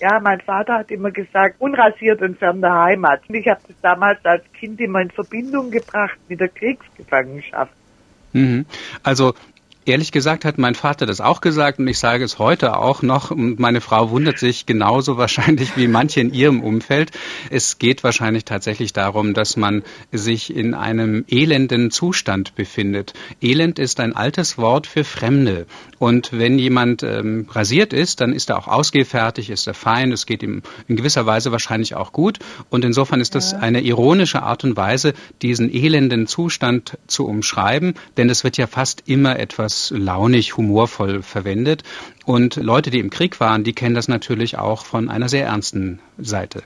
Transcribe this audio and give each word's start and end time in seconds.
Ja, 0.00 0.20
mein 0.20 0.40
Vater 0.40 0.74
hat 0.74 0.90
immer 0.90 1.10
gesagt, 1.10 1.56
unrasiert 1.58 2.22
und 2.22 2.38
fern 2.38 2.60
der 2.60 2.72
Heimat. 2.72 3.22
Und 3.28 3.34
ich 3.34 3.48
habe 3.48 3.60
das 3.66 3.76
damals 3.82 4.24
als 4.24 4.44
Kind 4.52 4.80
immer 4.80 5.00
in 5.00 5.10
Verbindung 5.10 5.70
gebracht 5.70 6.18
mit 6.28 6.40
der 6.40 6.48
Kriegsgefangenschaft. 6.48 7.72
Mhm. 8.32 8.66
Also 9.02 9.34
Ehrlich 9.88 10.12
gesagt 10.12 10.44
hat 10.44 10.58
mein 10.58 10.74
Vater 10.74 11.06
das 11.06 11.22
auch 11.22 11.40
gesagt 11.40 11.78
und 11.78 11.88
ich 11.88 11.98
sage 11.98 12.22
es 12.22 12.38
heute 12.38 12.76
auch 12.76 13.00
noch. 13.00 13.30
Und 13.30 13.58
meine 13.58 13.80
Frau 13.80 14.10
wundert 14.10 14.38
sich 14.38 14.66
genauso 14.66 15.16
wahrscheinlich 15.16 15.78
wie 15.78 15.88
manche 15.88 16.20
in 16.20 16.34
ihrem 16.34 16.60
Umfeld. 16.60 17.10
Es 17.48 17.78
geht 17.78 18.04
wahrscheinlich 18.04 18.44
tatsächlich 18.44 18.92
darum, 18.92 19.32
dass 19.32 19.56
man 19.56 19.82
sich 20.12 20.54
in 20.54 20.74
einem 20.74 21.24
elenden 21.26 21.90
Zustand 21.90 22.54
befindet. 22.54 23.14
Elend 23.40 23.78
ist 23.78 23.98
ein 24.00 24.14
altes 24.14 24.58
Wort 24.58 24.86
für 24.86 25.04
Fremde. 25.04 25.66
Und 25.98 26.32
wenn 26.32 26.58
jemand 26.58 27.02
ähm, 27.02 27.46
rasiert 27.50 27.94
ist, 27.94 28.20
dann 28.20 28.34
ist 28.34 28.50
er 28.50 28.58
auch 28.58 28.68
ausgehfertig, 28.68 29.48
ist 29.48 29.66
er 29.66 29.74
fein, 29.74 30.12
es 30.12 30.26
geht 30.26 30.42
ihm 30.42 30.60
in 30.86 30.96
gewisser 30.96 31.24
Weise 31.24 31.50
wahrscheinlich 31.50 31.94
auch 31.94 32.12
gut. 32.12 32.40
Und 32.68 32.84
insofern 32.84 33.22
ist 33.22 33.34
das 33.34 33.54
eine 33.54 33.80
ironische 33.80 34.42
Art 34.42 34.64
und 34.64 34.76
Weise, 34.76 35.14
diesen 35.40 35.72
elenden 35.74 36.26
Zustand 36.26 36.98
zu 37.06 37.26
umschreiben, 37.26 37.94
denn 38.18 38.28
es 38.28 38.44
wird 38.44 38.58
ja 38.58 38.66
fast 38.66 39.04
immer 39.06 39.38
etwas 39.38 39.77
launig, 39.90 40.56
humorvoll 40.56 41.22
verwendet. 41.22 41.82
Und 42.24 42.56
Leute, 42.56 42.90
die 42.90 42.98
im 42.98 43.10
Krieg 43.10 43.40
waren, 43.40 43.64
die 43.64 43.72
kennen 43.72 43.94
das 43.94 44.08
natürlich 44.08 44.58
auch 44.58 44.84
von 44.84 45.08
einer 45.08 45.28
sehr 45.28 45.46
ernsten 45.46 46.00
Seite. 46.18 46.62